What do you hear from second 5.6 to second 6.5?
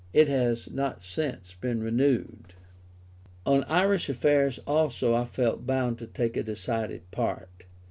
bound to take a